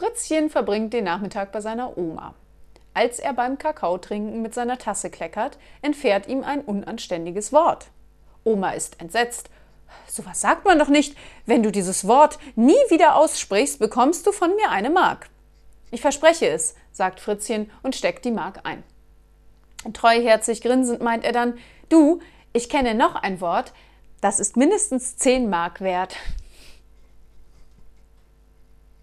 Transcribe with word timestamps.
Fritzchen 0.00 0.48
verbringt 0.48 0.94
den 0.94 1.04
Nachmittag 1.04 1.52
bei 1.52 1.60
seiner 1.60 1.98
Oma. 1.98 2.34
Als 2.94 3.18
er 3.18 3.34
beim 3.34 3.58
Kakaotrinken 3.58 4.40
mit 4.40 4.54
seiner 4.54 4.78
Tasse 4.78 5.10
kleckert, 5.10 5.58
entfährt 5.82 6.26
ihm 6.26 6.42
ein 6.42 6.62
unanständiges 6.62 7.52
Wort. 7.52 7.88
Oma 8.42 8.70
ist 8.70 8.98
entsetzt. 8.98 9.50
So 10.08 10.24
was 10.24 10.40
sagt 10.40 10.64
man 10.64 10.78
doch 10.78 10.88
nicht. 10.88 11.18
Wenn 11.44 11.62
du 11.62 11.70
dieses 11.70 12.08
Wort 12.08 12.38
nie 12.56 12.72
wieder 12.88 13.14
aussprichst, 13.14 13.78
bekommst 13.78 14.26
du 14.26 14.32
von 14.32 14.56
mir 14.56 14.70
eine 14.70 14.88
Mark. 14.88 15.28
Ich 15.90 16.00
verspreche 16.00 16.48
es, 16.48 16.76
sagt 16.92 17.20
Fritzchen 17.20 17.70
und 17.82 17.94
steckt 17.94 18.24
die 18.24 18.30
Mark 18.30 18.60
ein. 18.64 18.82
Treuherzig 19.92 20.62
grinsend 20.62 21.02
meint 21.02 21.24
er 21.24 21.32
dann, 21.32 21.58
du, 21.90 22.20
ich 22.54 22.70
kenne 22.70 22.94
noch 22.94 23.16
ein 23.16 23.42
Wort, 23.42 23.74
das 24.22 24.40
ist 24.40 24.56
mindestens 24.56 25.18
zehn 25.18 25.50
Mark 25.50 25.82
wert. 25.82 26.16